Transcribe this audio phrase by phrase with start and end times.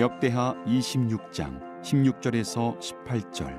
[0.00, 3.54] 역대하 26장 16절에서 18절.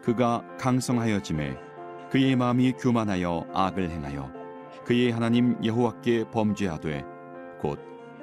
[0.00, 1.56] 그가 강성하여짐에
[2.08, 4.30] 그의 마음이 교만하여 악을 행하여
[4.84, 7.04] 그의 하나님 여호와께 범죄하되
[7.60, 7.80] 곧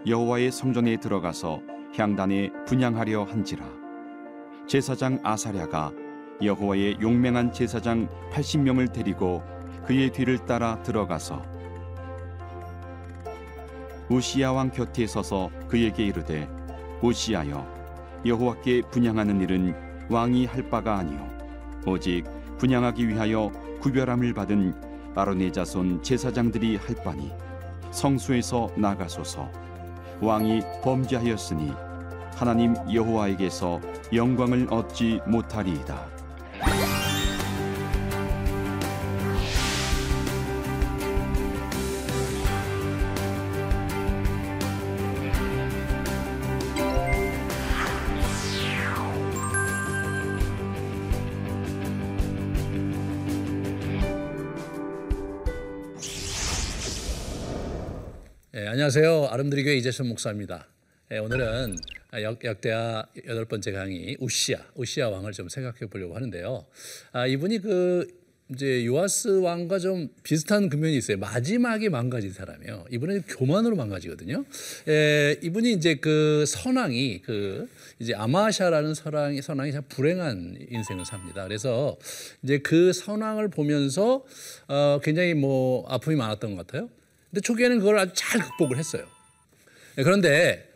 [0.08, 1.60] 여호와의 성전에 들어가서
[1.98, 3.66] 향단에 분양하려 한지라.
[4.66, 5.92] 제사장 아사랴가
[6.42, 9.44] 여호와의 용맹한 제사장 80명을 데리고
[9.86, 11.44] 그의 뒤를 따라 들어가서
[14.10, 16.59] 우시야 왕 곁에 서서 그에게 이르되
[17.02, 17.66] 우시하여
[18.26, 19.76] 여호와께 분양하는 일은
[20.10, 21.28] 왕이 할 바가 아니요
[21.86, 22.26] 오직
[22.58, 24.74] 분양하기 위하여 구별함을 받은
[25.16, 27.32] 아론의 자손 제사장들이 할 바니
[27.92, 29.50] 성수에서 나가소서
[30.22, 31.72] 왕이 범죄하였으니
[32.36, 33.82] 하나님 여호와에게서
[34.14, 36.19] 영광을 얻지 못하리이다.
[58.92, 59.28] 안녕하세요.
[59.30, 60.68] 아름드리교회 이재선 목사입니다.
[61.12, 61.76] 예, 오늘은
[62.24, 66.66] 역, 역대하 여덟 번째 강의 우시아, 우시아 왕을 좀 생각해 보려고 하는데요.
[67.12, 68.08] 아, 이분이 그
[68.52, 71.18] 이제 요아스 왕과 좀 비슷한 근면이 있어요.
[71.18, 72.86] 마지막에 망가진 사람이에요.
[72.90, 74.44] 이분은 교만으로 망가지거든요.
[74.88, 81.44] 예, 이분이 이제 그 선왕이 그 이제 아마샤라는 선왕이 선왕이 참 불행한 인생을 삽니다.
[81.44, 81.96] 그래서
[82.42, 84.26] 이제 그 선왕을 보면서
[84.68, 86.90] 어, 굉장히 뭐 아픔이 많았던 것 같아요.
[87.30, 89.06] 근데 초기에는 그걸 아주 잘 극복을 했어요.
[89.98, 90.68] 예, 그런데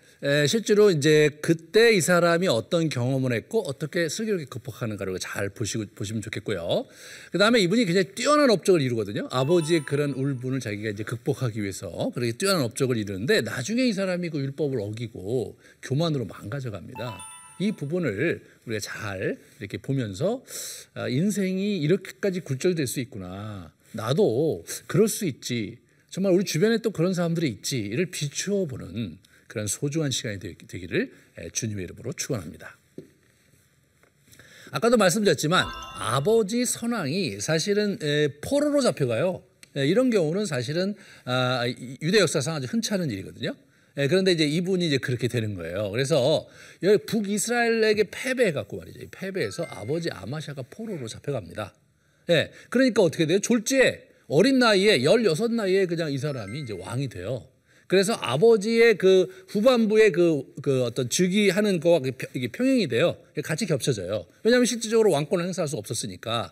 [0.48, 6.86] 실제로 이제 그때 이 사람이 어떤 경험을 했고 어떻게 슬기롭게 극복하는가를 잘 보시고 보시면 좋겠고요.
[7.32, 9.28] 그 다음에 이분이 굉장히 뛰어난 업적을 이루거든요.
[9.32, 14.40] 아버지의 그런 울분을 자기가 이제 극복하기 위해서 그렇게 뛰어난 업적을 이루는데 나중에 이 사람이 그
[14.40, 17.20] 율법을 어기고 교만으로 망가져갑니다.
[17.60, 20.42] 이 부분을 우리가 잘 이렇게 보면서
[20.94, 23.74] 아, 인생이 이렇게까지 굴절될 수 있구나.
[23.92, 25.83] 나도 그럴 수 있지.
[26.14, 31.12] 정말 우리 주변에 또 그런 사람들이 있지를 비추어 보는 그런 소중한 시간이 되기를
[31.52, 32.78] 주님의 이름으로 축원합니다.
[34.70, 35.66] 아까도 말씀드렸지만
[35.98, 37.98] 아버지 선왕이 사실은
[38.42, 39.42] 포로로 잡혀가요.
[39.74, 40.94] 이런 경우는 사실은
[41.26, 41.64] 아,
[42.04, 43.56] 유대 역사상 아주 흔치 않은 일이거든요.
[43.96, 45.90] 그런데 이제 이분이 이제 그렇게 되는 거예요.
[45.90, 46.48] 그래서
[47.08, 49.00] 북이스라엘에게 패배해갖고 말이죠.
[49.10, 51.74] 패배해서 아버지 아마샤가 포로로 잡혀갑니다.
[52.30, 53.40] 예, 그러니까 어떻게 돼요?
[53.40, 57.48] 졸지에 어린 나이에 16 나이에 그냥 이 사람이 이제 왕이 돼요.
[57.88, 62.02] 그래서 아버지의 그 후반부의 그, 그 어떤 즉위하는 거와
[62.34, 63.18] 이게 평행이 돼요.
[63.44, 64.26] 같이 겹쳐져요.
[64.44, 66.52] 왜냐하면 실질적으로 왕권을 행사할 수 없었으니까.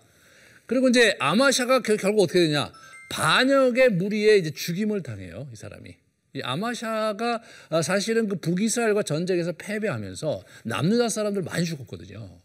[0.68, 2.72] 그리고 이제 아마샤가 결국 어떻게 되냐.
[3.10, 5.48] 반역의 무리에 이제 죽임을 당해요.
[5.52, 5.96] 이 사람이.
[6.34, 7.42] 이 아마샤가
[7.84, 12.41] 사실은 그 북이스라엘과 전쟁에서 패배하면서 남유다 사람들 많이 죽었거든요.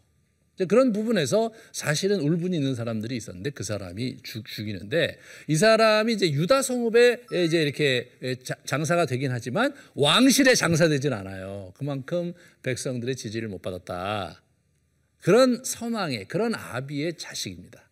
[0.65, 6.61] 그런 부분에서 사실은 울분이 있는 사람들이 있었는데 그 사람이 죽, 죽이는데 이 사람이 이제 유다
[6.63, 8.09] 성읍에 이제 이렇게
[8.65, 11.73] 장사가 되긴 하지만 왕실에 장사되진 않아요.
[11.77, 14.41] 그만큼 백성들의 지지를 못 받았다.
[15.21, 17.87] 그런 선왕의 그런 아비의 자식입니다.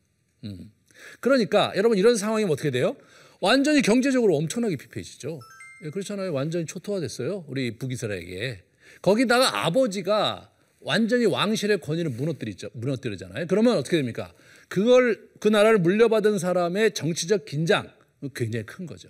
[0.46, 0.72] 음.
[1.20, 2.96] 그러니까 여러분 이런 상황이면 어떻게 돼요?
[3.42, 5.40] 완전히 경제적으로 엄청나게 피폐해지죠.
[5.84, 6.34] 예, 그렇잖아요.
[6.34, 7.46] 완전히 초토화됐어요.
[7.47, 8.64] 우리 북이스라엘에게.
[9.02, 10.50] 거기다가 아버지가
[10.85, 12.69] 완전히 왕실의 권위를 무너뜨리죠.
[12.73, 13.47] 무너뜨리잖아요.
[13.47, 14.31] 그러면 어떻게 됩니까?
[14.69, 17.91] 그걸 그 나라를 물려받은 사람의 정치적 긴장
[18.35, 19.09] 굉장히 큰 거죠.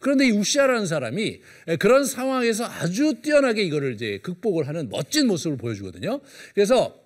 [0.00, 1.40] 그런데 이 우시아라는 사람이
[1.78, 6.20] 그런 상황에서 아주 뛰어나게 이거를 이제 극복을 하는 멋진 모습을 보여주거든요.
[6.54, 7.00] 그래서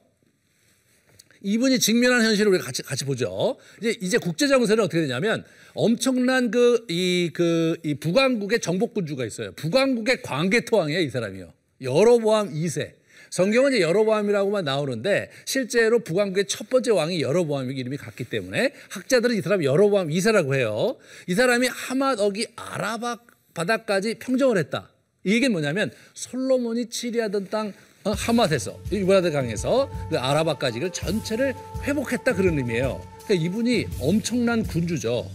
[1.42, 3.58] 이분이 직면한 현실을 우리 같이 같이 보죠.
[3.80, 5.44] 이제 이제 국제 정세는 어떻게 되냐면
[5.74, 9.52] 엄청난 그 이 그 이 북왕국의 정복군주가 있어요.
[9.52, 11.52] 북왕국의 광개토왕이에요, 이 사람이요.
[11.80, 13.01] 여로보암 2세.
[13.32, 19.40] 성경은 이제 여로보암이라고만 나오는데 실제로 북왕국의 첫 번째 왕이 여로보암 이름이 같기 때문에 학자들은 이
[19.40, 20.98] 사람이 여로보암 2세라고 해요.
[21.26, 23.20] 이 사람이 하맛어기 아라바
[23.54, 24.90] 바다까지 평정을 했다.
[25.24, 27.72] 이 얘기는 뭐냐면 솔로몬이 치리하던 땅
[28.04, 33.00] 어, 하맛에서 유브라데 강에서 그 아라바까지 그 전체를 회복했다 그런 의미예요.
[33.24, 35.30] 그러니까 이분이 엄청난 군주죠.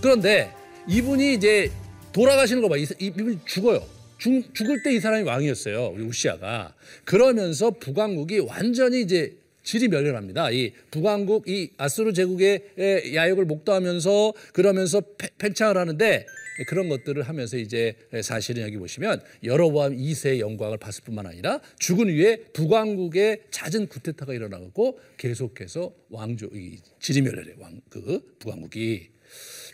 [0.00, 0.50] 그런데
[0.88, 1.70] 이분이 이제
[2.14, 2.76] 돌아가시는 거 봐.
[2.78, 3.82] 이분이 죽어요.
[4.18, 5.94] 죽, 죽을 때 이 사람이 왕이었어요.
[5.98, 6.74] 우시아가.
[7.04, 10.50] 그러면서 북왕국이 완전히 이제 질이 멸렬합니다.
[10.50, 15.02] 이 북왕국, 이 아수르 제국의 야욕을 목도하면서 그러면서
[15.38, 16.26] 팽창을 하는데
[16.68, 22.44] 그런 것들을 하면서 이제 사실은 여기 보시면 여로보암 2세의 영광을 봤을 뿐만 아니라 죽은 후에
[22.52, 29.08] 북왕국의 잦은 구테타가 일어나고 계속해서 왕조, 이 지리멸렬의 왕, 그 북왕국이.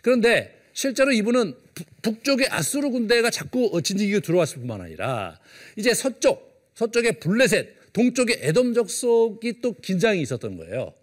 [0.01, 1.53] 그런데 실제로 이분은
[2.01, 5.39] 북쪽의 아수르 군대가 자꾸 진지기고 들어왔을 뿐만 아니라
[5.75, 10.93] 이제 서쪽 서쪽에 블레셋, 동쪽에 에돔 족속이 또 긴장이 있었던 거예요.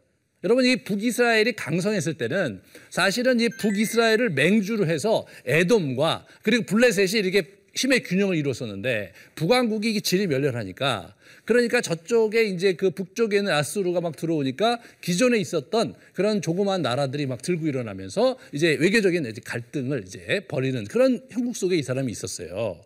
[0.45, 8.03] 여러분 이 북이스라엘이 강성했을 때는 사실은 이 북이스라엘을 맹주로 해서 에돔과 그리고 블레셋이 이렇게 힘의
[8.03, 11.15] 균형을 이루었었는데 북왕국이 질이 멸렬하니까
[11.45, 17.69] 그러니까 저쪽에 이제 그 북쪽에는 아수르가 막 들어오니까 기존에 있었던 그런 조그마한 나라들이 막 들고
[17.69, 22.81] 일어나면서 이제 외교적인 갈등을 이제 벌이는 그런 형국 속에 이 사람이 있었어요.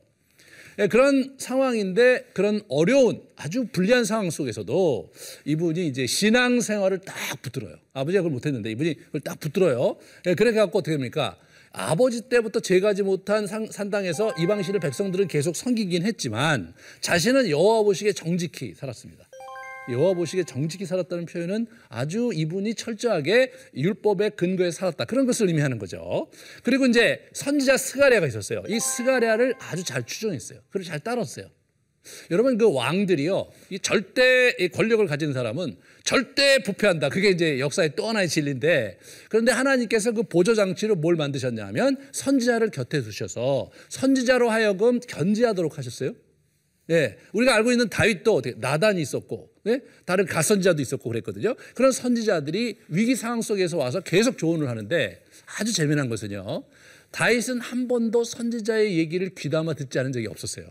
[0.78, 5.12] 예, 그런 상황인데 그런 어려운 아주 불리한 상황 속에서도
[5.44, 7.76] 이분이 이제 신앙 생활을 딱 붙들어요.
[7.92, 9.96] 아버지가 그걸 못했는데 이분이 그걸 딱 붙들어요.
[10.26, 11.36] 예, 그래 갖고 어떻게 됩니까?
[11.72, 18.74] 아버지 때부터 제가지 못한 상, 산당에서 이방신을 백성들은 계속 섬기긴 했지만 자신은 여호와 보시기에 정직히
[18.74, 19.26] 살았습니다.
[19.90, 26.28] 여호와 보시기에 정직히 살았다는 표현은 아주 이분이 철저하게 율법의 근거에 살았다 그런 것을 의미하는 거죠.
[26.62, 28.62] 그리고 이제 선지자 스가랴가 있었어요.
[28.68, 30.60] 이 스가랴를 아주 잘 추종했어요.
[30.70, 31.46] 그리고 잘 따랐어요.
[32.30, 37.08] 여러분 그 왕들이요 이 절대 권력을 가진 사람은 절대 부패한다.
[37.08, 43.02] 그게 이제 역사의 또 하나의 진리인데 그런데 하나님께서 그 보조 장치로 뭘 만드셨냐면 선지자를 곁에
[43.02, 46.14] 두셔서 선지자로 하여금 견지하도록 하셨어요.
[46.90, 49.80] 예, 우리가 알고 있는 다윗도 나단이 있었고, 예?
[50.04, 51.54] 다른 가선지자도 있었고 그랬거든요.
[51.74, 55.22] 그런 선지자들이 위기 상황 속에서 와서 계속 조언을 하는데
[55.58, 56.64] 아주 재미난 것은요.
[57.12, 60.66] 다윗은 한 번도 선지자의 얘기를 귀담아 듣지 않은 적이 없었어요.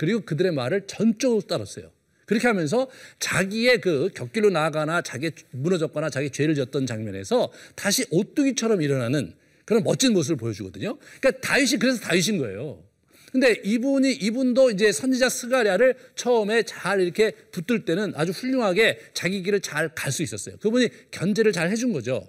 [0.00, 1.90] 그리고 그들의 말을 전적으로 따랐어요.
[2.24, 2.88] 그렇게 하면서
[3.18, 9.34] 자기의 그 격길로 나아가나 자기 무너졌거나 자기 죄를 졌던 장면에서 다시 오뚜기처럼 일어나는
[9.66, 10.96] 그런 멋진 모습을 보여주거든요.
[11.20, 12.82] 그러니까 다윗이 그래서 다윗인 거예요.
[13.30, 19.60] 근데 이분이 이분도 이제 선지자 스가랴를 처음에 잘 이렇게 붙들 때는 아주 훌륭하게 자기 길을
[19.60, 20.56] 잘 갈 수 있었어요.
[20.62, 22.26] 그분이 견제를 잘 해준 거죠.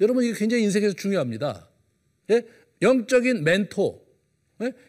[0.00, 1.68] 여러분 이게 굉장히 인생에서 중요합니다.
[2.30, 2.46] 예?
[2.80, 4.00] 영적인 멘토, 예?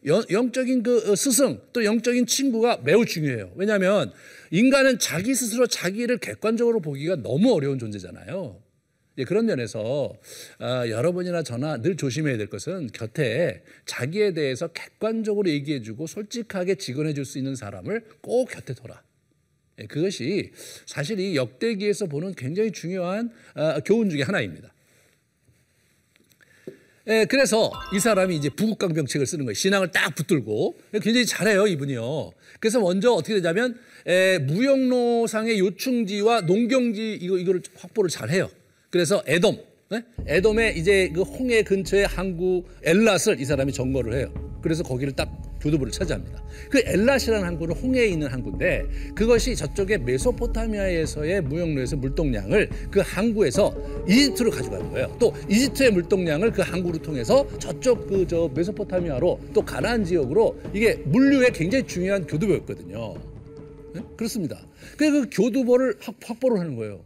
[0.06, 3.52] 영적인 그 어, 스승 또 영적인 친구가 매우 중요해요.
[3.56, 4.12] 왜냐하면
[4.52, 8.62] 인간은 자기 스스로 자기를 객관적으로 보기가 너무 어려운 존재잖아요.
[9.28, 10.12] 그런 면에서
[10.58, 17.38] 아, 여러분이나 저나 늘 조심해야 될 것은 곁에 자기에 대해서 객관적으로 얘기해주고 솔직하게 직언해줄 수
[17.38, 19.04] 있는 사람을 꼭 곁에 둬라.
[19.80, 20.52] 예, 그것이
[20.86, 24.73] 사실 이 역대기에서 보는 굉장히 중요한 아, 교훈 중의 하나입니다.
[27.08, 29.54] 예, 그래서 이 사람이 이제 부국강병책을 쓰는 거예요.
[29.54, 32.32] 신앙을 딱 붙들고 굉장히 잘해요 이분이요.
[32.62, 33.78] 그래서 먼저 어떻게 되냐면
[34.08, 38.50] 예, 무역로상의 요충지와 농경지 이거 이거를 확보를 잘해요.
[38.90, 39.58] 그래서 에돔,
[39.94, 40.04] 예?
[40.28, 44.34] 에돔의 이제 그 홍해 근처에 항구 엘랏을 이 사람이 점거를 해요.
[44.62, 45.30] 그래서 거기를 딱
[45.63, 46.44] 교두보를 차지합니다.
[46.69, 53.74] 그 엘랏이라는 항구는 홍해에 있는 항구인데 그것이 저쪽에 메소포타미아에서의 무역로에서 물동량을 그 항구에서
[54.07, 55.15] 이집트로 가져가는 거예요.
[55.19, 61.50] 또 이집트의 물동량을 그 항구로 통해서 저쪽 그 저 메소포타미아로 또 가나안 지역으로 이게 물류에
[61.51, 63.15] 굉장히 중요한 교두보였거든요.
[63.94, 64.01] 네?
[64.18, 64.65] 그렇습니다.
[64.98, 67.06] 그래서 그 교두보를 확보를 하는 거예요.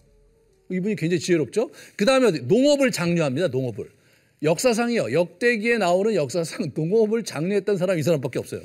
[0.71, 1.69] 이분이 굉장히 지혜롭죠.
[1.95, 3.47] 그 다음에 농업을 장려합니다.
[3.47, 3.89] 농업을.
[4.43, 5.13] 역사상이요.
[5.13, 8.61] 역대기에 나오는 역사상 농업을 장려했던 사람이 이 사람밖에 없어요.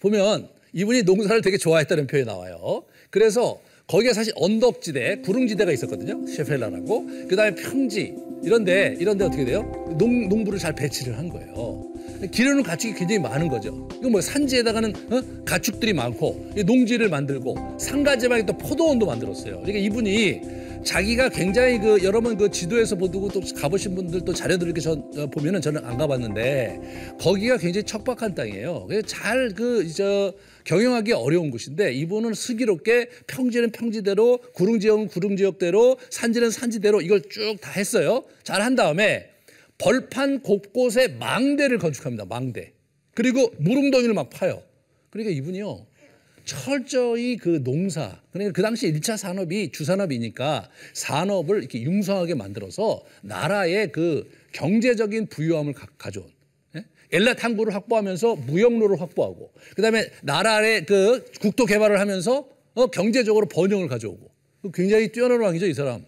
[0.00, 2.84] 보면 이분이 농사를 되게 좋아했다는 표현이 나와요.
[3.10, 3.60] 그래서
[3.92, 6.26] 거기가 사실 언덕지대, 구릉지대가 있었거든요.
[6.26, 7.06] 셰펠라라고.
[7.28, 9.70] 그 다음에 평지, 이런데, 이런데 어떻게 돼요?
[9.98, 11.84] 농, 농부를 잘 배치를 한 거예요.
[12.30, 13.86] 기르는 가축이 굉장히 많은 거죠.
[14.00, 15.22] 이거 뭐 산지에다가는 어?
[15.44, 19.60] 가축들이 많고 농지를 만들고 상가 지방에 또 포도원도 만들었어요.
[19.60, 20.40] 그러니까 이분이
[20.84, 25.26] 자기가 굉장히 그 여러분 그 지도에서 보고 또 가보신 분들 또 자료들 이렇게 저, 어,
[25.26, 28.86] 보면은 저는 안 가봤는데 거기가 굉장히 척박한 땅이에요.
[28.88, 30.32] 그래서 잘그저
[30.64, 38.24] 경영하기 어려운 곳인데 이분은 슬기롭게 평지는 평지대로 구릉지역은 구릉지역대로 산지는 산지대로 이걸 쭉 다 했어요.
[38.44, 39.30] 잘 한 다음에
[39.78, 42.24] 벌판 곳곳에 망대를 건축합니다.
[42.26, 42.72] 망대.
[43.14, 44.62] 그리고 무릉덩이를 막 파요.
[45.10, 45.86] 그러니까 이분이요.
[46.44, 54.28] 철저히 그 농사, 그러니까 그 당시 1차 산업이 주산업이니까 산업을 이렇게 융성하게 만들어서 나라의 그
[54.52, 56.41] 경제적인 부유함을 가, 져온 예?
[57.12, 64.30] 엘라 탐구를 확보하면서 무역로를 확보하고 그다음에 나라의 그 국토 개발을 하면서 어, 경제적으로 번영을 가져오고
[64.74, 66.04] 굉장히 뛰어난 왕이죠 이 사람.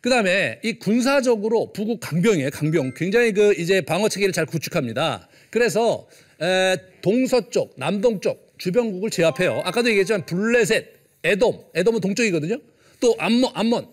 [0.00, 5.28] 그다음에 이 군사적으로 부국 강병이에요 강병 굉장히 그 이제 방어 체계를 잘 구축합니다.
[5.50, 6.08] 그래서
[6.40, 9.60] 에, 동서쪽, 남동쪽 주변국을 제압해요.
[9.64, 10.86] 아까도 얘기했지만 블레셋,
[11.22, 12.56] 에돔, 에돔은 동쪽이거든요.
[12.98, 13.88] 또 암몬, 암몬,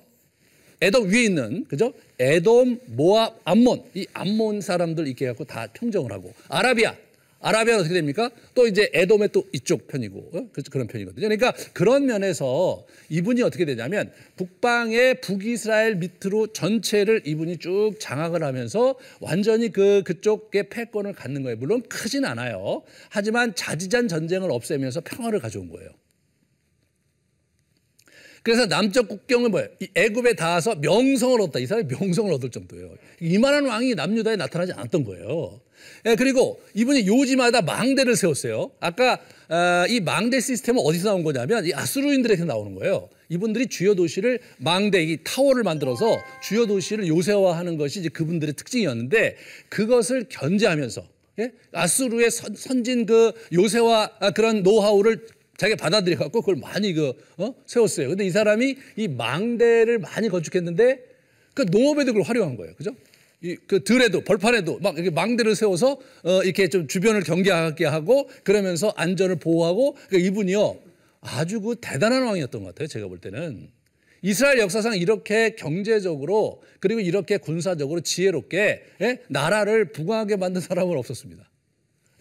[0.81, 1.93] 에돔 위에 있는 그죠?
[2.19, 6.95] 에돔, 모압, 암몬 이 암몬 사람들 이렇게 갖고 다 평정을 하고 아라비아,
[7.39, 8.29] 아라비아는 어떻게 됩니까?
[8.53, 10.47] 또 이제 에돔의 또 이쪽 편이고 어?
[10.53, 11.27] 그- 그런 편이거든요.
[11.29, 19.71] 그러니까 그런 면에서 이분이 어떻게 되냐면 북방의 북이스라엘 밑으로 전체를 이분이 쭉 장악을 하면서 완전히
[19.71, 21.57] 그 그쪽의 패권을 갖는 거예요.
[21.57, 22.83] 물론 크진 않아요.
[23.09, 25.89] 하지만 자지잔 전쟁을 없애면서 평화를 가져온 거예요.
[28.47, 29.67] 그래서 남쪽 국경은 뭐예요?
[29.81, 31.59] 이 애굽에 닿아서 명성을 얻다.
[31.59, 32.95] 이 사람이 명성을 얻을 정도예요.
[33.19, 35.59] 이만한 왕이 남유다에 나타나지 않았던 거예요.
[36.05, 38.71] 예, 그리고 이분이 요지마다 망대를 세웠어요.
[38.79, 43.09] 아까 아, 이 망대 시스템은 어디서 나온 거냐면 이 아수르인들에서 나오는 거예요.
[43.27, 49.35] 이분들이 주요 도시를 망대, 이 타워를 만들어서 주요 도시를 요새화하는 것이 이제 그분들의 특징이었는데
[49.67, 51.03] 그것을 견제하면서
[51.39, 51.51] 예?
[51.73, 55.27] 아수르의 선, 선진 그 요새화 아, 그런 노하우를
[55.57, 57.53] 자기가 받아들여 갖고 그걸 많이 그 어?
[57.65, 58.09] 세웠어요.
[58.09, 61.03] 근데 이 사람이 이 망대를 많이 건축했는데
[61.53, 62.75] 그 농업에도 그걸 활용한 거예요.
[62.75, 62.91] 그죠?
[63.41, 69.37] 이그 들에도 벌판에도 막 이렇게 망대를 세워서 어 이렇게 좀 주변을 경계하게 하고 그러면서 안전을
[69.37, 70.79] 보호하고 그러니까 이분이요
[71.21, 72.87] 아주 그 대단한 왕이었던 것 같아요.
[72.87, 73.69] 제가 볼 때는
[74.23, 79.19] 이스라엘 역사상 이렇게 경제적으로 그리고 이렇게 군사적으로 지혜롭게 예?
[79.27, 81.47] 나라를 부강하게 만든 사람은 없었습니다.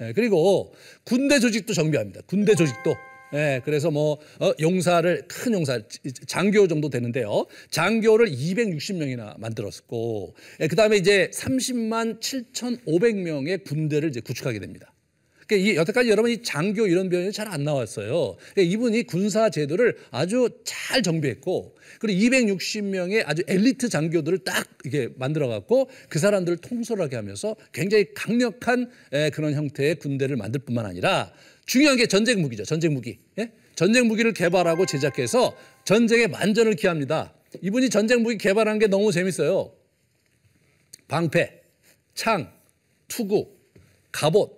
[0.02, 0.74] 예, 그리고
[1.04, 2.20] 군대 조직도 정비합니다.
[2.26, 2.94] 군대 조직도.
[3.34, 5.80] 예, 그래서 뭐 어, 용사를 큰 용사
[6.26, 7.46] 장교 정도 되는데요.
[7.70, 14.92] 장교를 260명이나 만들었고, 예, 그다음에 이제 30만 7,500명의 군대를 이제 구축하게 됩니다.
[15.46, 18.36] 그러니까 이 여태까지 여러분 이 장교 이런 표현이 잘 안 나왔어요.
[18.54, 25.46] 그러니까 이분이 군사 제도를 아주 잘 정비했고 그리고 260명의 아주 엘리트 장교들을 딱 이렇게 만들어
[25.46, 31.32] 갖고 그 사람들을 통솔하게 하면서 굉장히 강력한 에, 그런 형태의 군대를 만들 뿐만 아니라
[31.66, 32.64] 중요한 게 전쟁 무기죠.
[32.64, 33.18] 전쟁 무기.
[33.38, 33.52] 예?
[33.76, 37.32] 전쟁 무기를 개발하고 제작해서 전쟁에 만전을 기합니다.
[37.62, 39.72] 이분이 전쟁 무기 개발한 게 너무 재밌어요.
[41.08, 41.62] 방패,
[42.14, 42.52] 창,
[43.08, 43.48] 투구,
[44.10, 44.55] 갑옷,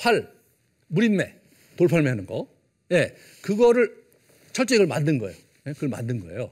[0.00, 0.32] 활,
[0.88, 1.34] 무린매,
[1.76, 2.48] 돌팔매 하는 거.
[2.90, 3.94] 예, 그거를
[4.52, 5.36] 철저히 그걸 만든 거예요.
[5.66, 6.50] 예, 그걸 만든 거예요.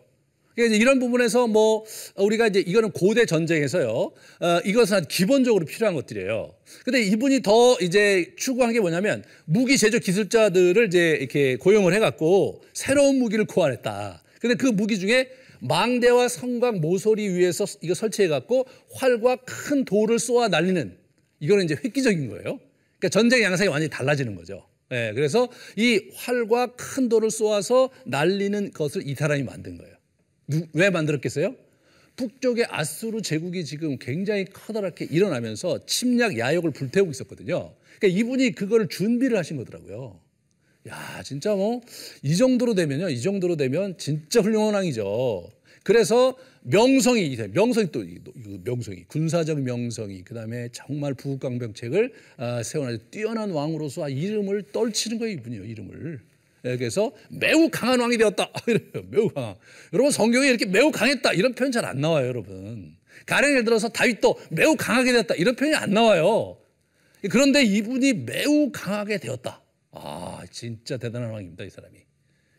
[0.54, 1.84] 그러니까 이제 이런 부분에서 뭐
[2.16, 3.88] 우리가 이제 이거는 고대 전쟁에서요.
[3.88, 6.52] 어, 이것은 기본적으로 필요한 것들이에요.
[6.84, 13.18] 근데 이분이 더 이제 추구한 게 뭐냐면 무기 제조 기술자들을 이제 이렇게 고용을 해갖고 새로운
[13.18, 14.22] 무기를 고안했다.
[14.40, 20.96] 근데 그 무기 중에 망대와 성곽 모서리 위에서 이거 설치해갖고 활과 큰 돌을 쏘아 날리는
[21.40, 22.60] 이거는 이제 획기적인 거예요.
[22.98, 24.66] 그러니까 전쟁 양상이 완전히 달라지는 거죠.
[24.90, 29.94] 예, 그래서 이 활과 큰 돌을 쏘아서 날리는 것을 이 사람이 만든 거예요.
[30.46, 31.54] 누, 왜 만들었겠어요?
[32.16, 37.74] 북쪽의 아수르 제국이 지금 굉장히 커다랗게 일어나면서 침략 야욕을 불태우고 있었거든요.
[37.98, 40.20] 그러니까 이분이 그걸 준비를 하신 거더라고요.
[40.88, 41.82] 야, 진짜 뭐
[42.22, 43.10] 이 정도로 되면요.
[43.10, 45.50] 이 정도로 되면 진짜 훌륭한 왕이죠.
[45.84, 46.36] 그래서
[46.70, 48.04] 명성이 명성이 또
[48.64, 56.20] 명성이 군사적 명성이 그다음에 정말 부국강병책을 아, 세워놔 뛰어난 왕으로서 이름을 떨치는 거예요 이분이요 이름을.
[56.64, 58.50] 예, 그래서 매우 강한 왕이 되었다.
[59.10, 59.54] 매우 강한.
[59.92, 61.32] 여러분 성경에 이렇게 매우 강했다.
[61.32, 62.96] 이런 표현 잘 안 나와요 여러분.
[63.26, 65.34] 가령 예를 들어서 다윗도 매우 강하게 되었다.
[65.36, 66.58] 이런 표현이 안 나와요.
[67.30, 69.62] 그런데 이분이 매우 강하게 되었다.
[69.92, 71.96] 아 진짜 대단한 왕입니다 이 사람이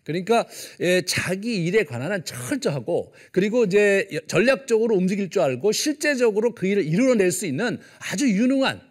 [0.04, 0.48] 그러니까
[0.80, 6.84] 예, 자기 일에 관한 한 철저하고 그리고 이제 전략적으로 움직일 줄 알고 실제적으로 그 일을
[6.84, 8.82] 이루어낼 수 있는 아주 유능한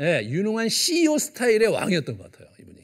[0.00, 2.78] 예, 유능한 CEO 스타일의 왕이었던 것 같아요 이분이.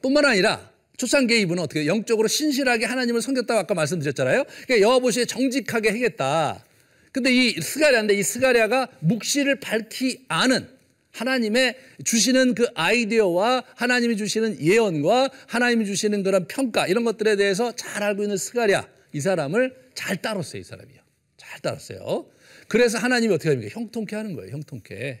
[0.00, 4.44] 뿐만 아니라 초창기에 이분은 어떻게 영적으로 신실하게 하나님을 섬겼다고 아까 말씀드렸잖아요.
[4.44, 6.64] 그러니까 여호보시에 정직하게 하겠다.
[7.12, 10.68] 근데 이 스가랴인데 이 스가랴가 묵시를 밝히 아는
[11.12, 18.02] 하나님의 주시는 그 아이디어와 하나님이 주시는 예언과 하나님이 주시는 그런 평가 이런 것들에 대해서 잘
[18.02, 21.00] 알고 있는 스가랴 이 사람을 잘 따랐어요 이 사람이요.
[21.36, 22.26] 잘 따랐어요.
[22.68, 23.78] 그래서 하나님이 어떻게 합니까?
[23.78, 25.20] 형통케 하는 거예요 형통케.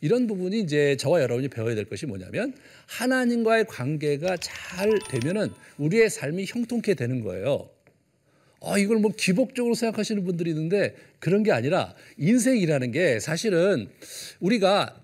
[0.00, 2.54] 이런 부분이 이제 저와 여러분이 배워야 될 것이 뭐냐면
[2.86, 7.70] 하나님과의 관계가 잘 되면은 우리의 삶이 형통케 되는 거예요.
[8.64, 13.88] 아, 이걸 뭐 기복적으로 생각하시는 분들이 있는데 그런 게 아니라 인생이라는 게 사실은
[14.40, 15.01] 우리가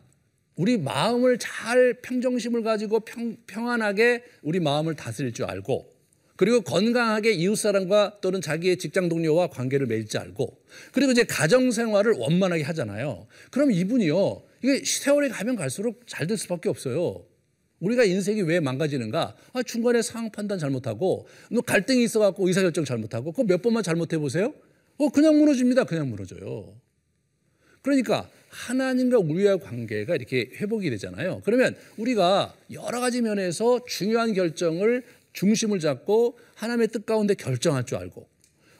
[0.58, 5.96] 우리 마음을 잘 평정심을 가지고 평, 평안하게 우리 마음을 다스릴 줄 알고
[6.34, 10.60] 그리고 건강하게 이웃사람과 또는 자기의 직장 동료와 관계를 맺을 줄 알고
[10.92, 13.28] 그리고 이제 가정 생활을 원만하게 하잖아요.
[13.52, 14.42] 그럼 이분이요.
[14.62, 17.24] 이게 세월이 가면 갈수록 잘 될 수밖에 없어요.
[17.78, 19.36] 우리가 인생이 왜 망가지는가?
[19.52, 23.84] 아, 중간에 상황 판단 잘못하고, 너 갈등이 있어 갖고 의사 결정 잘못하고, 그거 몇 번만
[23.84, 24.52] 잘못해 보세요?
[24.96, 25.84] 어, 그냥 무너집니다.
[25.84, 26.74] 그냥 무너져요.
[27.82, 31.42] 그러니까 하나님과 우리와의 관계가 이렇게 회복이 되잖아요.
[31.44, 38.26] 그러면 우리가 여러 가지 면에서 중요한 결정을 중심을 잡고 하나님의 뜻 가운데 결정할 줄 알고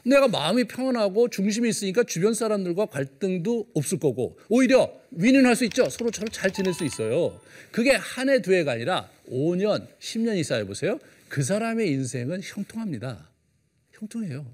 [0.04, 5.88] 내가 마음이 평안하고 중심이 있으니까 주변 사람들과 갈등도 없을 거고 오히려 윈윈할 수 있죠.
[5.90, 7.38] 서로 잘 지낼 수 있어요.
[7.70, 10.98] 그게 한 해 두 해가 아니라 5년, 10년이 쌓여 보세요.
[11.28, 13.28] 그 사람의 인생은 형통합니다.
[13.92, 14.46] 형통해요.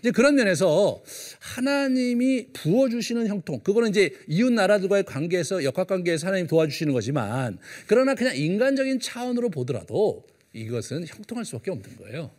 [0.00, 1.02] 이제 그런 면에서
[1.38, 8.36] 하나님이 부어주시는 형통, 그거는 이제 이웃 나라들과의 관계에서 역학 관계에서 하나님 도와주시는 거지만, 그러나 그냥
[8.36, 12.30] 인간적인 차원으로 보더라도 이것은 형통할 수밖에 없는 거예요.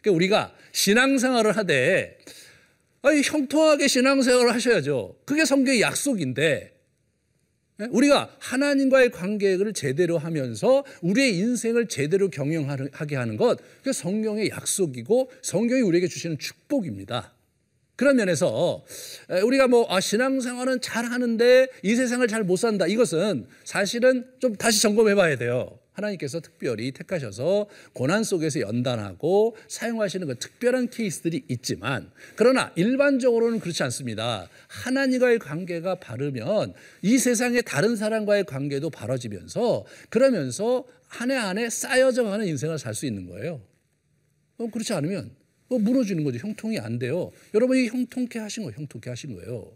[0.00, 2.18] 그러니까 우리가 신앙생활을 하되
[3.02, 5.16] 아니, 형통하게 신앙생활을 하셔야죠.
[5.24, 6.75] 그게 성경의 약속인데 예?
[7.90, 15.82] 우리가 하나님과의 관계를 제대로 하면서 우리의 인생을 제대로 경영하게 하는 것, 그 성경의 약속이고 성경이
[15.82, 17.34] 우리에게 주시는 축복입니다.
[17.96, 18.84] 그런 면에서
[19.44, 22.86] 우리가 뭐 아, 신앙생활은 잘 하는데 이 세상을 잘 못 산다.
[22.86, 25.78] 이것은 사실은 좀 다시 점검해 봐야 돼요.
[25.96, 34.48] 하나님께서 특별히 택하셔서 고난 속에서 연단하고 사용하시는 그 특별한 케이스들이 있지만 그러나 일반적으로는 그렇지 않습니다.
[34.68, 42.24] 하나님과의 관계가 바르면 이 세상의 다른 사람과의 관계도 바라지면서 그러면서 한 해 한 해 쌓여져
[42.24, 43.62] 가는 인생을 살 수 있는 거예요.
[44.58, 45.30] 어, 그렇지 않으면
[45.68, 46.38] 어, 무너지는 거죠.
[46.38, 47.30] 형통이 안 돼요.
[47.54, 48.76] 여러분이 형통케 하신 거예요.
[48.76, 49.70] 형통케 하신 거예요.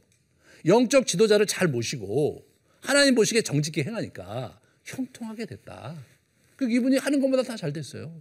[0.66, 2.44] 영적 지도자를 잘 모시고
[2.80, 4.58] 하나님 보시기에 정직히 행하니까
[4.90, 5.96] 형통하게 됐다.
[6.56, 8.20] 그 이분이 하는 것보다 다 잘 됐어요.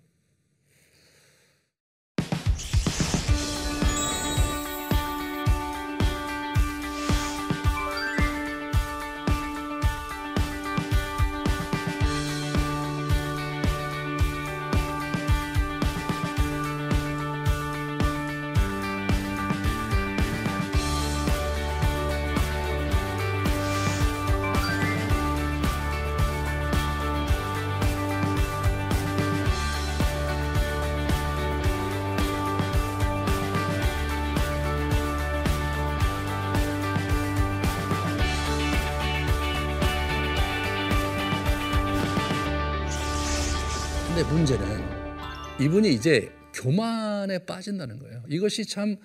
[45.70, 48.24] 이분이 이제 교만에 빠진다는 거예요.
[48.27, 48.98] 이것이 참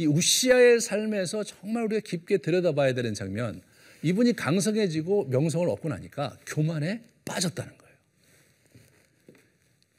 [0.00, 3.60] 이 우시아의 삶에서 정말 우리가 깊게 들여다봐야 되는 장면.
[4.02, 7.94] 이분이 강성해지고 명성을 얻고 나니까 교만에 빠졌다는 거예요.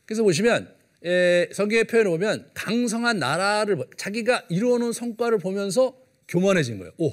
[0.05, 0.73] 그래서 보시면
[1.05, 5.95] 예, 성경의 표현을 보면 강성한 나라를 자기가 이루어놓은 성과를 보면서
[6.27, 6.93] 교만해진 거예요.
[6.97, 7.11] 오,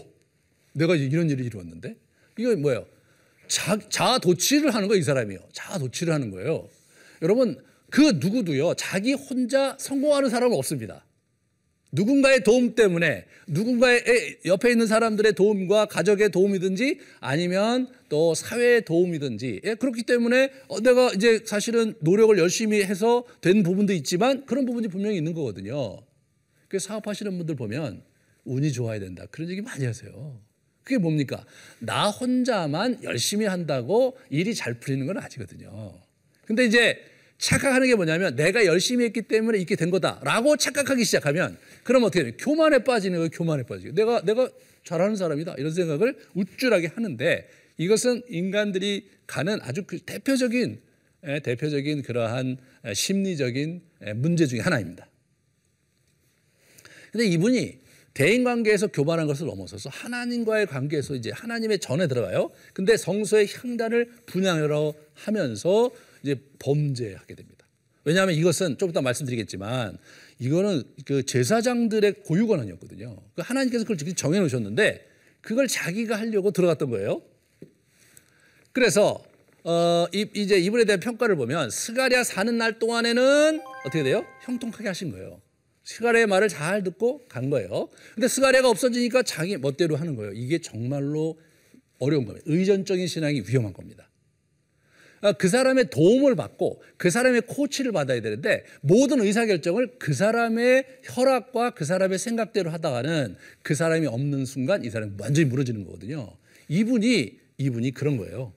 [0.72, 1.94] 내가 이런 일을 이루었는데
[2.38, 2.86] 이거 뭐예요?
[3.48, 5.40] 자, 자아 도취를 하는 거예요, 이 사람이요.
[5.52, 6.68] 자아 도취를 하는 거예요.
[7.20, 11.04] 여러분 그 누구도요 자기 혼자 성공하는 사람은 없습니다.
[11.90, 19.74] 누군가의 도움 때문에 누군가의 옆에 있는 사람들의 도움과 가족의 도움이든지 아니면 또 사회의 도움이든지 예,
[19.74, 25.16] 그렇기 때문에 어, 내가 이제 사실은 노력을 열심히 해서 된 부분도 있지만 그런 부분이 분명히
[25.16, 26.02] 있는 거거든요.
[26.68, 28.02] 그 사업하시는 분들 보면
[28.44, 30.40] 운이 좋아야 된다 그런 얘기 많이 하세요.
[30.84, 31.44] 그게 뭡니까?
[31.78, 35.94] 나 혼자만 열심히 한다고 일이 잘 풀리는 건 아니거든요.
[36.44, 36.98] 근데 이제
[37.38, 42.32] 착각하는 게 뭐냐면 내가 열심히 했기 때문에 있게 된 거다라고 착각하기 시작하면 그럼 어떻게 돼요?
[42.38, 43.30] 교만에 빠지는 거예요.
[43.30, 44.50] 교만에 빠지고 내가 내가
[44.84, 50.80] 잘하는 사람이다 이런 생각을 우쭐하게 하는데 이것은 인간들이 가는 아주 그 대표적인
[51.26, 52.58] 예, 대표적인 그러한
[52.94, 53.82] 심리적인
[54.16, 55.08] 문제 중의 하나입니다.
[57.12, 57.78] 근데 이분이
[58.14, 62.50] 대인 관계에서 교만한 것을 넘어서서 하나님과의 관계에서 이제 하나님의 전에 들어가요.
[62.72, 65.90] 근데 성소의 향단을 분양하러 하면서
[66.22, 67.66] 이제 범죄하게 됩니다.
[68.04, 69.98] 왜냐하면 이것은 좀 이따 말씀드리겠지만
[70.38, 73.16] 이거는 그 제사장들의 고유 권한이었거든요.
[73.34, 75.06] 그 하나님께서 그걸 정해 놓으셨는데
[75.40, 77.22] 그걸 자기가 하려고 들어갔던 거예요.
[78.72, 79.22] 그래서
[79.64, 84.24] 어, 이제 이분에 대한 평가를 보면 스가랴 사는 날 동안에는 어떻게 돼요?
[84.42, 85.40] 형통하게 하신 거예요.
[85.84, 87.88] 스가랴의 말을 잘 듣고 간 거예요.
[88.14, 90.32] 근데 스가랴가 없어지니까 자기 멋대로 하는 거예요.
[90.32, 91.38] 이게 정말로
[91.98, 92.44] 어려운 겁니다.
[92.48, 94.07] 의전적인 신앙이 위험한 겁니다.
[95.20, 101.70] 아, 그 사람의 도움을 받고 그 사람의 코치를 받아야 되는데 모든 의사결정을 그 사람의 혈압과
[101.70, 106.30] 그 사람의 생각대로 하다가는 그 사람이 없는 순간 이 사람이 완전히 무너지는 거거든요.
[106.68, 108.52] 이분이 이분이 그런 거예요.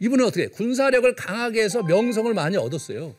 [0.00, 3.14] 이분은 어떻게 군사력을 강하게 해서 명성을 많이 얻었어요.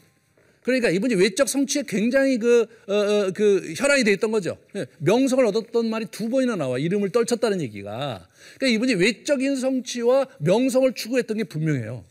[0.61, 4.57] 그러니까 이분이 외적 성취에 굉장히 그, 어, 어, 그 혈안이 돼 있던 거죠.
[4.75, 6.79] 예, 명성을 얻었던 말이 두 번이나 나와.
[6.79, 8.27] 이름을 떨쳤다는 얘기가.
[8.57, 12.03] 그러니까 이분이 외적인 성취와 명성을 추구했던 게 분명해요.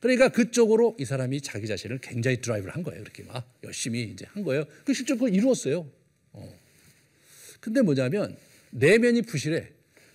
[0.00, 3.00] 그러니까 그쪽으로 이 사람이 자기 자신을 굉장히 드라이브를 한 거예요.
[3.00, 4.64] 이렇게 막 열심히 이제 한 거예요.
[4.84, 5.90] 그 실제로 그걸 이루었어요.
[6.32, 6.58] 어.
[7.60, 8.36] 근데 뭐냐면
[8.70, 9.68] 내면이 부실해.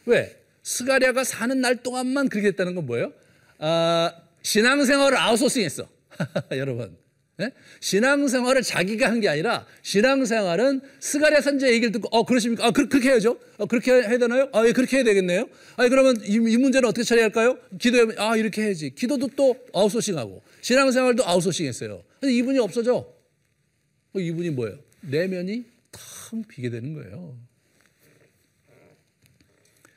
[0.06, 0.40] 왜?
[0.64, 3.14] 스가랴가 사는 날 동안만 그렇게 됐다는 건 뭐예요?
[3.60, 5.90] 아, 신앙생활을 아웃소싱했어.
[6.52, 7.03] 여러분.
[7.42, 7.52] 예?
[7.80, 12.68] 신앙생활을 자기가 한 게 아니라 신앙생활은 스가랴 선제 얘기를 듣고 어 그러십니까?
[12.68, 13.40] 아 그, 렇게 해야죠.
[13.58, 14.50] 어, 그렇게 해야 되나요?
[14.54, 15.48] 아 예, 그렇게 해야 되겠네요.
[15.78, 17.58] 아 그러면 이, 이 문제는 어떻게 처리할까요?
[17.80, 18.92] 기도해 아 이렇게 해야지.
[18.94, 22.04] 기도도 또 아웃소싱하고 신앙생활도 아웃소싱했어요.
[22.20, 22.98] 근데 이분이 없어져.
[22.98, 24.78] 어, 이분이 뭐예요?
[25.02, 27.36] 내면이 텅 비게 되는 거예요.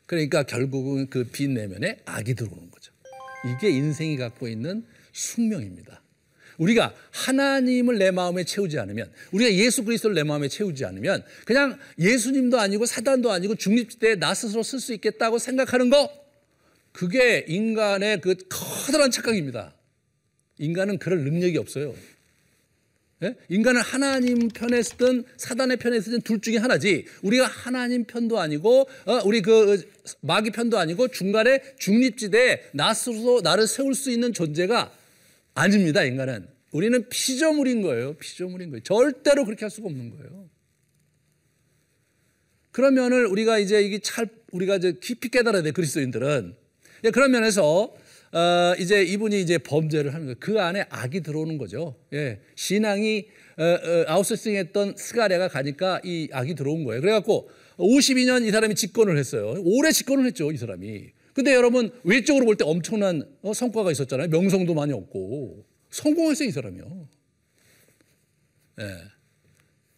[0.07, 2.93] 그러니까 결국은 그 빈 내면에 악이 들어오는 거죠.
[3.45, 6.01] 이게 인생이 갖고 있는 숙명입니다.
[6.59, 12.59] 우리가 하나님을 내 마음에 채우지 않으면 우리가 예수 그리스도를 내 마음에 채우지 않으면 그냥 예수님도
[12.59, 16.11] 아니고 사단도 아니고 중립지대에 나 스스로 쓸 수 있겠다고 생각하는 거
[16.93, 19.75] 그게 인간의 그 커다란 착각입니다.
[20.59, 21.95] 인간은 그럴 능력이 없어요.
[23.23, 23.35] 예?
[23.49, 27.07] 인간은 하나님 편에 서든 사단의 편에 서든 둘 중에 하나지.
[27.23, 29.83] 우리가 하나님 편도 아니고 어, 우리 그
[30.21, 34.93] 마귀 편도 아니고 중간에 중립지대에 나 스스로 나를 세울 수 있는 존재가
[35.57, 36.05] 아닙니다.
[36.05, 38.15] 인간은 우리는 피조물인 거예요.
[38.15, 38.83] 피조물인 거예요.
[38.83, 40.51] 절대로 그렇게 할 수가 없는 거예요.
[42.71, 46.55] 그러면은 우리가 이제 이게 잘 우리가 이제 깊이 깨달아야 돼 그리스도인들은
[47.05, 47.95] 예, 그런 면에서
[48.33, 50.37] 어, 이제 이분이 이제 범죄를 하는 거예요.
[50.41, 51.97] 그 안에 악이 들어오는 거죠.
[52.13, 57.01] 예, 신앙이 어, 어, 아웃소싱했던 스가랴가 가니까 이 악이 들어온 거예요.
[57.01, 59.55] 그래갖고 52년 이 사람이 집권을 했어요.
[59.65, 61.16] 오래 집권을 했죠, 이 사람이.
[61.37, 64.29] 근데 여러분 외적으로 볼 때 엄청난 어, 성과가 있었잖아요.
[64.29, 67.09] 명성도 많이 얻고 성공했어요, 이 사람이요.
[68.81, 68.85] 예.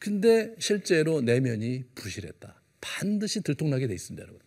[0.01, 2.61] 근데 실제로 내면이 부실했다.
[2.81, 4.41] 반드시 들통나게 돼 있습니다, 여러분.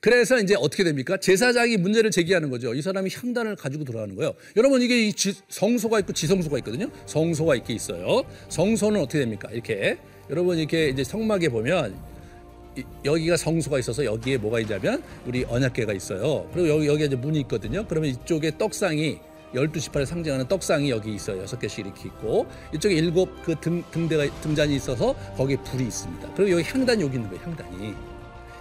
[0.00, 1.18] 그래서 이제 어떻게 됩니까?
[1.18, 2.72] 제사장이 문제를 제기하는 거죠.
[2.74, 4.34] 이 사람이 향단을 가지고 들어가는 거예요.
[4.56, 5.12] 여러분 이게
[5.50, 6.90] 성소가 있고 지성소가 있거든요.
[7.04, 8.24] 성소가 이렇게 있어요.
[8.48, 9.50] 성소는 어떻게 됩니까?
[9.52, 9.98] 이렇게
[10.30, 12.11] 여러분 이렇게 이제 성막에 보면
[13.04, 16.48] 여기가 성소가 있어서 여기에 뭐가 있냐면 우리 언약계가 있어요.
[16.52, 17.84] 그리고 여기 여기 이제 문이 있거든요.
[17.86, 19.18] 그러면 이쪽에 떡상이
[19.54, 21.42] 열두 지파를 상징하는 떡상이 여기 있어요.
[21.42, 26.34] 여섯 개씩 이렇게 있고 이쪽에 일곱 그 등, 등대가 등잔이 있어서 거기에 불이 있습니다.
[26.34, 27.44] 그리고 여기 향단이 여기 있는 거예요.
[27.44, 27.94] 향단이.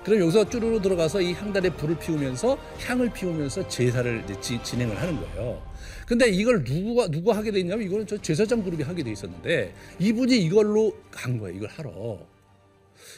[0.04, 5.62] 그럼 여기서 쭈루루 들어가서 이 향단에 불을 피우면서 향을 피우면서 제사를 지, 진행을 하는 거예요.
[6.08, 10.38] 근데 이걸 누구가 누가 하게 돼 있냐면 이거는 저 제사장 그룹이 하게 돼 있었는데 이분이
[10.38, 11.56] 이걸로 간 거예요.
[11.56, 12.31] 이걸 하러.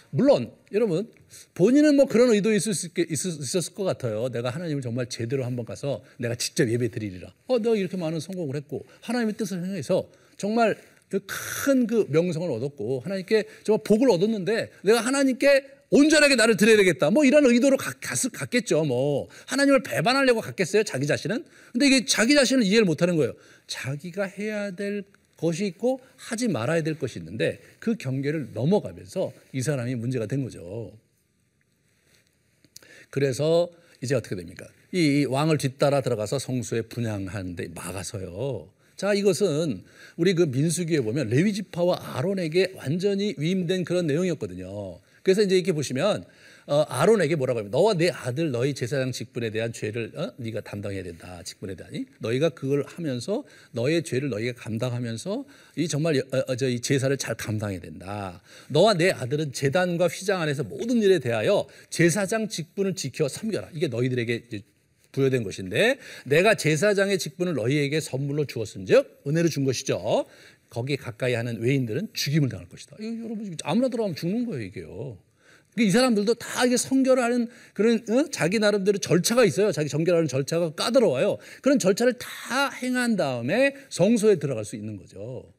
[0.10, 1.10] 물론 여러분
[1.54, 4.30] 본인은 뭐 그런 의도 있을 수 있, 있었을 것 같아요.
[4.30, 7.34] 내가 하나님을 정말 제대로 한번 가서 내가 직접 예배 드리리라.
[7.48, 10.78] 어, 내가 이렇게 많은 성공을 했고 하나님의 뜻을 행해서 정말
[11.10, 17.12] 큰그 그 명성을 얻었고 하나님께 정말 복을 얻었는데 내가 하나님께 온전하게 나를 드려야 되겠다.
[17.12, 17.96] 뭐 이런 의도로 갔,
[18.34, 18.84] 갔겠죠.
[18.84, 20.84] 뭐 하나님을 배반하려고 갔겠어요.
[20.84, 21.46] 자기 자신은.
[21.72, 23.34] 근데 이게 자기 자신을 이해를 못하는 거예요.
[23.68, 25.04] 자기가 해야 될
[25.38, 30.92] 것이 있고 하지 말아야 될 것이 있는데 그 경계를 넘어가면서 이 사람이 문제가 된 거죠.
[33.10, 33.70] 그래서
[34.02, 34.68] 이제 어떻게 됩니까?
[34.92, 38.68] 이 왕을 뒤따라 들어가서 성수에 분양하는데 막아서요.
[38.96, 39.84] 자, 이것은
[40.18, 45.00] 우리 그 민수기에 보면 레위 지파와 아론에게 완전히 위임된 그런 내용이었거든요.
[45.24, 46.26] 그래서 이제 이렇게 보시면
[46.66, 50.32] 어, 아론에게 뭐라고 하면 너와 내 아들 너희 제사장 직분에 대한 죄를 어?
[50.38, 51.42] 네가 담당해야 된다.
[51.44, 55.46] 직분에 대한 너희가 그걸 하면서 너의 죄를 너희가 감당하면서
[55.76, 58.42] 이 정말 어, 어, 저이 제사를 잘 감당해야 된다.
[58.70, 63.70] 너와 내 아들은 제단과 휘장 안에서 모든 일에 대하여 제사장 직분을 지켜 섬겨라.
[63.74, 64.48] 이게 너희들에게
[65.12, 70.26] 부여된 것인데 내가 제사장의 직분을 너희에게 선물로 주었은즉 은혜로 준 것이죠.
[70.70, 72.98] 거기에 가까이 하는 외인들은 죽임을 당할 것이다.
[73.00, 75.18] 여러분 아무나 들어가면 죽는 거예요 이게요.
[75.78, 78.30] 이 사람들도 다 이게 성결 하는 그런 어?
[78.32, 79.72] 자기 나름대로 절차가 있어요.
[79.72, 81.38] 자기 정결하는 절차가 까다로워요.
[81.62, 85.52] 그런 절차를 다 행한 다음에 성소에 들어갈 수 있는 거죠.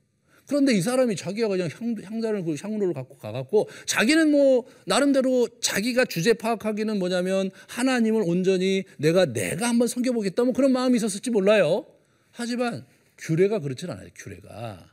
[0.47, 6.05] 그런데 이 사람이 자기가 그냥 향, 향단을 그 향로를 갖고 가갖고 자기는 뭐 나름대로 자기가
[6.05, 11.87] 주제 파악하기는 뭐냐면 하나님을 온전히 내가 내가 한번 섬겨보겠다 뭐 그런 마음이 있었을지 몰라요.
[12.31, 12.85] 하지만
[13.19, 14.09] 규례가 그렇진 않아요.
[14.15, 14.93] 규례가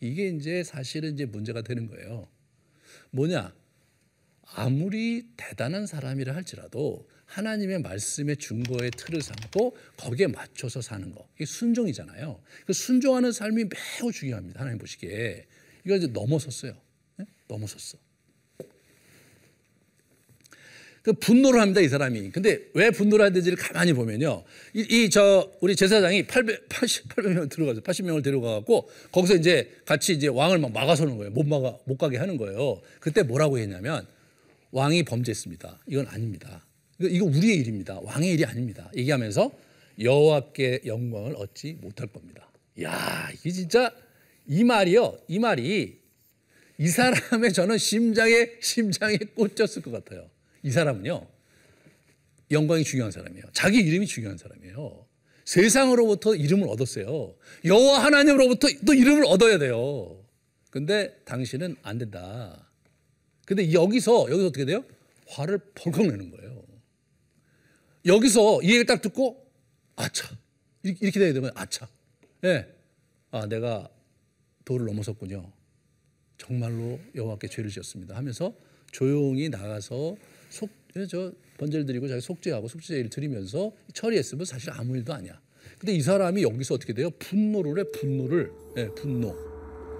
[0.00, 2.28] 이게 이제 사실은 이제 문제가 되는 거예요.
[3.10, 3.54] 뭐냐?
[4.54, 11.26] 아무리 대단한 사람이라 할지라도 하나님의 말씀의 준거의 틀을 삼고 거기에 맞춰서 사는 거.
[11.36, 12.40] 이게 순종이잖아요.
[12.66, 14.60] 그 순종하는 삶이 매우 중요합니다.
[14.60, 15.46] 하나님 보시기에.
[15.84, 16.74] 이거 이제 넘어섰어요.
[17.16, 17.26] 네?
[17.48, 17.98] 넘어섰어.
[21.02, 22.30] 그 분노를 합니다, 이 사람이.
[22.30, 24.42] 근데 왜 분노를 하는지를 가만히 보면요.
[24.72, 30.72] 이, 저, 우리 제사장이 880, 800명 들어가서 80명을 데려가갖고 거기서 이제 같이 이제 왕을 막
[30.72, 31.32] 막아서는 거예요.
[31.32, 32.80] 못 막아, 못 가게 하는 거예요.
[33.00, 34.06] 그때 뭐라고 했냐면
[34.74, 35.82] 왕이 범죄했습니다.
[35.86, 36.66] 이건 아닙니다.
[36.98, 38.00] 이거 우리의 일입니다.
[38.02, 38.90] 왕의 일이 아닙니다.
[38.96, 39.52] 얘기하면서
[40.00, 42.50] 여호와께 영광을 얻지 못할 겁니다.
[42.82, 43.94] 야, 이게 진짜
[44.48, 45.16] 이 말이요.
[45.28, 46.00] 이 말이
[46.78, 50.28] 이 사람의 저는 심장에 심장에 꽂혔을 것 같아요.
[50.64, 51.24] 이 사람은요.
[52.50, 53.44] 영광이 중요한 사람이에요.
[53.52, 55.06] 자기 이름이 중요한 사람이에요.
[55.44, 57.36] 세상으로부터 이름을 얻었어요.
[57.64, 60.20] 여호와 하나님으로부터 또 이름을 얻어야 돼요.
[60.70, 62.63] 근데 당신은 안 된다.
[63.46, 64.84] 근데 여기서 여기서 어떻게 돼요?
[65.26, 66.62] 화를 벌컥 내는 거예요.
[68.06, 69.46] 여기서 이 얘기를 딱 듣고
[69.96, 70.36] 아차
[70.82, 71.88] 이렇게, 돼야 되면 아차
[72.44, 72.48] 예.
[72.48, 72.74] 네.
[73.30, 73.88] 아 내가
[74.64, 75.50] 도를 넘어섰군요.
[76.36, 78.16] 정말로 여호와께 죄를 지었습니다.
[78.16, 78.54] 하면서
[78.92, 80.16] 조용히 나가서
[80.50, 85.40] 속저 번제를 드리고 자기 속죄하고 속죄제를 드리면서 처리했으면 사실 아무 일도 아니야.
[85.78, 87.10] 근데 이 사람이 여기서 어떻게 돼요?
[87.18, 89.34] 분노를 해 분노를 예, 분노.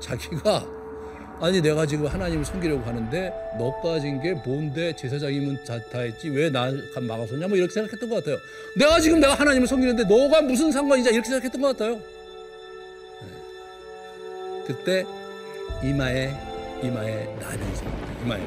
[0.00, 0.83] 자기가
[1.40, 6.70] 아니 내가 지금 하나님을 섬기려고 하는데 너까진 게 뭔데 제사장이면 다, 다 했지 왜 나
[7.00, 8.38] 막아섰냐 뭐 이렇게 생각했던 것 같아요.
[8.76, 11.96] 내가 지금 내가 하나님을 섬기는데 너가 무슨 상관이냐 이렇게 생각했던 것 같아요.
[11.96, 12.02] 네.
[14.66, 15.04] 그때
[15.82, 16.32] 이마에
[16.82, 17.72] 이마에 나병이.
[18.24, 18.40] 이마에.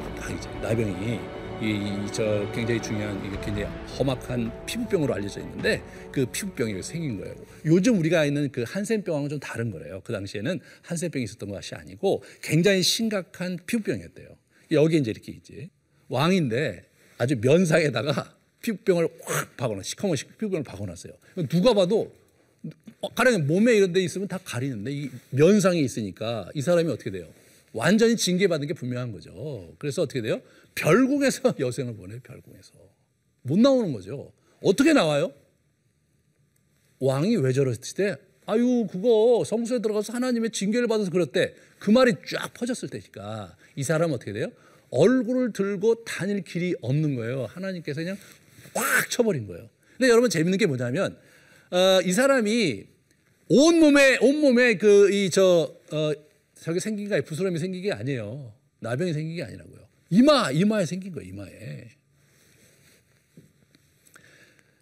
[0.62, 1.20] 나병이
[1.60, 3.64] 이 저 굉장히 중요한 이게 굉장히
[3.98, 7.34] 험악한 피부병으로 알려져 있는데 그 피부병이 생긴 거예요.
[7.64, 10.00] 요즘 우리가 있는 그 한센병하고는 좀 다른 거래요.
[10.04, 14.28] 그 당시에는 한센병이 있었던 것이 아니고 굉장히 심각한 피부병이었대요.
[14.72, 15.68] 여기 이제 이렇게 이제
[16.08, 16.84] 왕인데
[17.18, 21.12] 아주 면상에다가 피부병을 확 박아놓, 시커먼 피부병을 박아놨어요.
[21.48, 22.12] 누가 봐도
[23.14, 27.28] 가령 몸에 이런 데 있으면 다 가리는데 이 면상에 있으니까 이 사람이 어떻게 돼요?
[27.72, 29.74] 완전히 징계받은 게 분명한 거죠.
[29.78, 30.40] 그래서 어떻게 돼요?
[30.74, 32.20] 별궁에서 여생을 보내요.
[32.22, 32.72] 별궁에서
[33.42, 34.32] 못 나오는 거죠.
[34.62, 35.32] 어떻게 나와요?
[37.00, 41.54] 왕이 왜 저랬을 때 아유 그거 성소에 들어가서 하나님의 징계를 받아서 그랬대.
[41.78, 44.50] 그 말이 쫙 퍼졌을 때니까 이 사람은 어떻게 돼요?
[44.90, 47.44] 얼굴을 들고 다닐 길이 없는 거예요.
[47.46, 48.16] 하나님께서 그냥
[48.72, 49.68] 꽉 쳐버린 거예요.
[49.96, 51.18] 근데 여러분 재밌는 게 뭐냐면
[51.70, 52.84] 어, 이 사람이
[53.50, 56.12] 온 몸에 온 몸에 그 이 저 어,
[56.54, 58.52] 저게 생긴 게 부스럼이 생긴 게 아니에요.
[58.80, 59.87] 나병이 생긴 게 아니라고요.
[60.10, 61.28] 이마 이마에 생긴 거예요.
[61.28, 61.88] 이마에.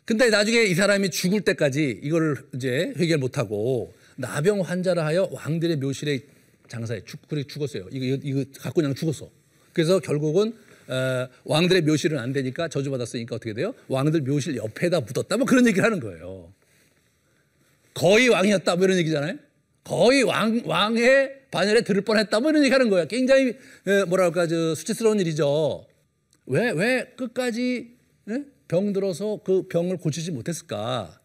[0.05, 6.21] 근데 나중에 이 사람이 죽을 때까지 이거를 이제 해결 못하고 나병 환자를 하여 왕들의 묘실에
[6.69, 7.89] 장사해 죽 죽었어요.
[7.91, 9.31] 이거 이거 갖고 그냥 죽었어.
[9.73, 10.55] 그래서 결국은
[10.89, 13.75] 어, 왕들의 묘실은 안 되니까 저주받았으니까 어떻게 돼요?
[13.89, 15.37] 왕들 묘실 옆에다 묻었다.
[15.37, 16.53] 뭐 그런 얘기를 하는 거예요.
[17.95, 18.77] 거의 왕이었다.
[18.77, 19.39] 뭐 이런 얘기잖아요.
[19.87, 22.41] 거의 왕, 왕의 반열에 들을 뻔했다.
[22.41, 23.05] 뭐 이런 얘기 하는 거야.
[23.05, 23.55] 굉장히,
[24.09, 25.87] 뭐랄까, 저, 수치스러운 일이죠.
[26.47, 27.97] 왜, 왜 끝까지
[28.67, 31.21] 병 들어서 그 병을 고치지 못했을까?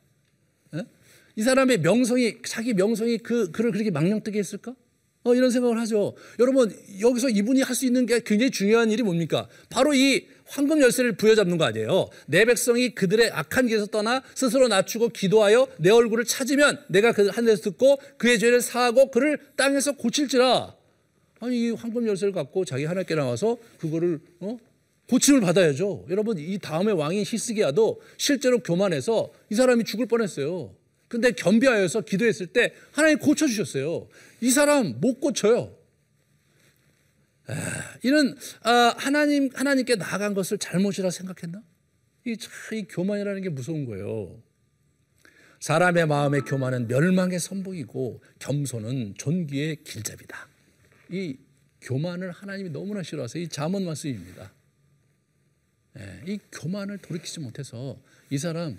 [1.36, 4.76] 이 사람의 명성이, 자기 명성이 그, 그를 그렇게 망령뜨게 했을까?
[5.24, 6.16] 어, 이런 생각을 하죠.
[6.40, 9.48] 여러분, 여기서 이분이 할 수 있는 게 굉장히 중요한 일이 뭡니까?
[9.70, 12.10] 바로 이 황금 열쇠를 부여잡는 거 아니에요.
[12.28, 17.64] 내 백성이 그들의 악한 길에서 떠나 스스로 낮추고 기도하여 내 얼굴을 찾으면 내가 그 하늘에서
[17.64, 20.76] 듣고 그의 죄를 사하고 그를 땅에서 고칠지라.
[21.40, 24.58] 아니, 이 황금 열쇠를 갖고 자기 하나님께 나와서 그거를, 어?
[25.10, 26.06] 고침을 받아야죠.
[26.10, 30.76] 여러분, 이 다음에 왕인 히스기야도 실제로 교만해서 이 사람이 죽을 뻔했어요.
[31.08, 34.08] 근데 겸비하여서 기도했을 때 하나님 고쳐주셨어요.
[34.42, 35.81] 이 사람 못 고쳐요.
[38.04, 41.62] 이는 아, 하나님 하나님께 나아간 것을 잘못이라 생각했나?
[42.26, 42.38] 이,
[42.74, 44.42] 이 교만이라는 게 무서운 거예요.
[45.60, 50.48] 사람의 마음의 교만은 멸망의 선봉이고 겸손은 존귀의 길잡이다.
[51.10, 51.38] 이
[51.82, 53.44] 교만을 하나님이 너무나 싫어하세요.
[53.44, 54.52] 이 잠언 말씀입니다.
[56.00, 58.78] 예, 이 교만을 돌이키지 못해서 이 사람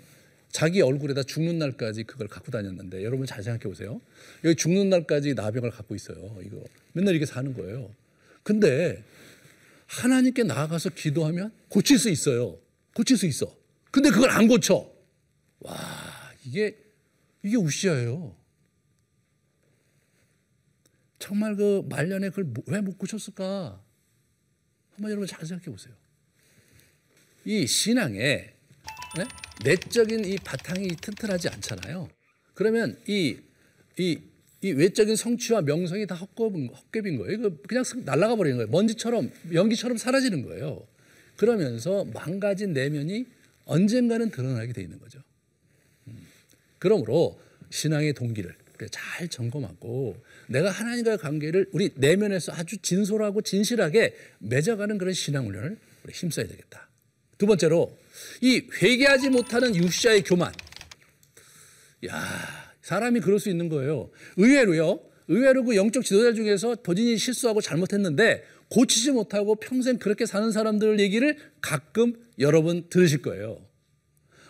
[0.49, 4.01] 자기 얼굴에다 죽는 날까지 그걸 갖고 다녔는데 여러분 잘 생각해 보세요.
[4.43, 6.37] 여기 죽는 날까지 나병을 갖고 있어요.
[6.43, 7.89] 이거 맨날 이렇게 사는 거예요.
[8.43, 9.03] 근데
[9.87, 12.59] 하나님께 나아가서 기도하면 고칠 수 있어요.
[12.93, 13.55] 고칠 수 있어.
[13.91, 14.91] 근데 그걸 안 고쳐.
[15.59, 15.77] 와,
[16.45, 16.77] 이게
[17.43, 18.35] 이게 우시아예요.
[21.19, 23.81] 정말 그 말년에 그걸 왜 못 고쳤을까?
[24.95, 25.93] 한번 여러분 잘 생각해 보세요.
[27.45, 28.53] 이 신앙에
[29.17, 29.25] 네?
[29.63, 32.09] 내적인 이 바탕이 튼튼하지 않잖아요.
[32.53, 33.37] 그러면 이,
[33.97, 34.19] 이,
[34.63, 37.33] 이 외적인 성취와 명성이 다 헛겁인, 헛겁인 거예요.
[37.33, 38.71] 이거 그냥 날아가 버리는 거예요.
[38.71, 40.87] 먼지처럼 연기처럼 사라지는 거예요.
[41.35, 43.25] 그러면서 망가진 내면이
[43.65, 45.19] 언젠가는 드러나게 돼 있는 거죠.
[46.07, 46.17] 음.
[46.79, 47.37] 그러므로
[47.71, 48.55] 신앙의 동기를
[48.89, 50.15] 잘 점검하고
[50.47, 56.87] 내가 하나님과의 관계를 우리 내면에서 아주 진솔하고 진실하게 맺어가는 그런 신앙 훈련을 우리 힘써야 되겠다.
[57.37, 57.97] 두 번째로
[58.41, 60.53] 이 회개하지 못하는 육자의 교만.
[62.07, 64.11] 야, 사람이 그럴 수 있는 거예요.
[64.37, 64.99] 의외로요.
[65.29, 71.37] 의외로 그 영적 지도자 중에서 본인이 실수하고 잘못했는데 고치지 못하고 평생 그렇게 사는 사람들 얘기를
[71.61, 73.65] 가끔 여러분 들으실 거예요.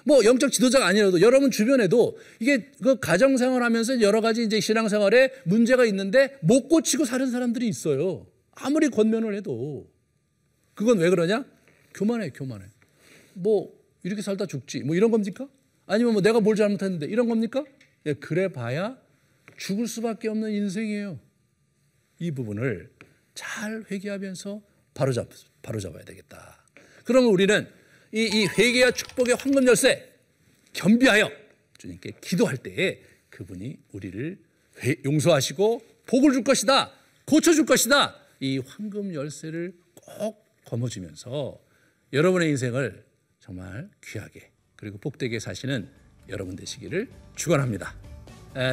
[0.06, 4.90] 뭐 영적 지도자가 아니라도 여러분 주변에도 이게 그 가정 생활 하면서 여러 가지 이제 신앙
[4.90, 8.26] 생활에 문제가 있는데 못 고치고 사는 사람들이 있어요.
[8.56, 9.88] 아무리 권면을 해도
[10.74, 11.46] 그건 왜 그러냐?
[11.94, 12.66] 교만해, 교만해.
[13.34, 15.48] 뭐 이렇게 살다 죽지 뭐 이런 겁니까?
[15.86, 17.64] 아니면 뭐 내가 뭘 잘못했는데 이런 겁니까?
[18.06, 18.98] 예, 그래 봐야
[19.58, 21.20] 죽을 수밖에 없는 인생이에요.
[22.20, 22.92] 이 부분을
[23.34, 24.62] 잘 회개하면서
[24.94, 25.30] 바로잡
[25.62, 26.64] 바로잡아야 되겠다.
[27.06, 27.68] 그러면 우리는
[28.12, 30.14] 이, 이 회개와 축복의 황금 열쇠
[30.74, 31.32] 겸비하여
[31.78, 34.40] 주님께 기도할 때에 그분이 우리를
[34.84, 36.92] 회, 용서하시고 복을 줄 것이다.
[37.26, 38.16] 고쳐줄 것이다.
[38.40, 41.60] 이 황금 열쇠를 꼭 거머쥐면서
[42.12, 43.04] 여러분의 인생을
[43.40, 45.90] 정말 귀하게 그리고 복되게 사시는
[46.30, 47.94] 여러분 되시기를 축원합니다.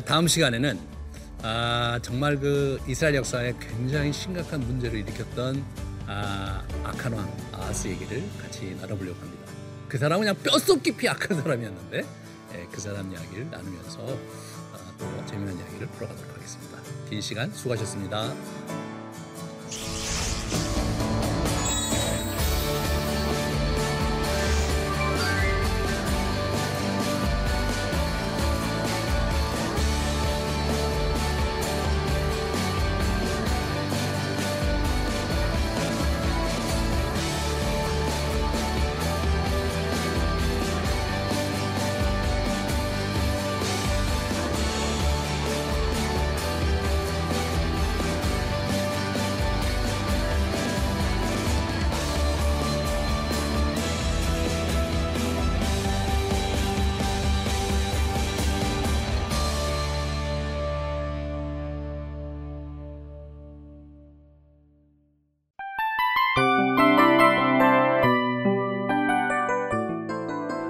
[0.05, 0.79] 다음 시간에는
[1.43, 5.65] 아, 정말 그 이스라엘 역사에 굉장히 심각한 문제를 일으켰던
[6.07, 9.53] 아, 악한 왕 아하스 얘기를 같이 나눠보려고 합니다.
[9.89, 11.99] 그 사람은 그냥 뼛속 깊이 악한 사람이었는데
[12.55, 14.01] 예, 그 사람 이야기를 나누면서
[14.73, 16.79] 아, 또 재미난 이야기를 풀어가도록 하겠습니다.
[17.09, 18.35] 긴 시간 수고하셨습니다.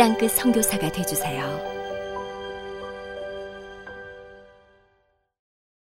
[0.00, 1.79] 땅끝 성교사가 되주세요